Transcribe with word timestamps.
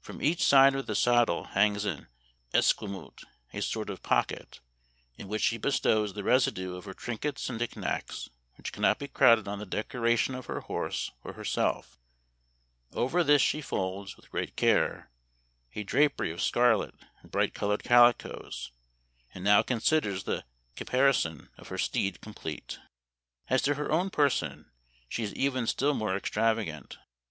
From 0.00 0.22
each 0.22 0.44
side 0.46 0.74
of 0.74 0.86
the 0.86 0.94
saddle 0.94 1.44
hangs 1.48 1.84
an 1.84 2.06
esquimoot, 2.54 3.24
a 3.52 3.60
sort 3.60 3.90
of 3.90 4.02
pocket, 4.02 4.60
in 5.16 5.28
which 5.28 5.42
she 5.42 5.58
bestows 5.58 6.14
the 6.14 6.24
residue 6.24 6.74
of 6.74 6.86
her 6.86 6.94
trinkets 6.94 7.50
and 7.50 7.58
knickknacks 7.58 8.30
which 8.54 8.72
cannot 8.72 8.98
be 8.98 9.08
crowded 9.08 9.46
on 9.46 9.58
the 9.58 9.66
decoration 9.66 10.34
of 10.34 10.46
her 10.46 10.60
horse 10.60 11.10
or 11.22 11.34
her 11.34 11.44
self. 11.44 11.98
Over 12.94 13.22
this 13.22 13.42
she 13.42 13.60
folds, 13.60 14.16
with 14.16 14.30
great 14.30 14.56
care, 14.56 15.10
a 15.74 15.82
drapery 15.84 16.32
of 16.32 16.40
scarlet 16.40 16.94
and 17.20 17.30
bright 17.30 17.52
colored 17.52 17.84
calicoes, 17.84 18.72
and 19.34 19.44
now 19.44 19.60
considers 19.60 20.24
the 20.24 20.46
caparison 20.76 21.50
of 21.58 21.68
her 21.68 21.76
steed 21.76 22.22
complete." 22.22 22.78
As 23.50 23.60
to 23.68 23.74
her 23.74 23.92
own 23.92 24.08
person 24.08 24.70
she 25.10 25.22
is 25.24 25.34
even 25.34 25.66
still 25.66 25.92
more 25.92 26.16
extravagant. 26.16 26.96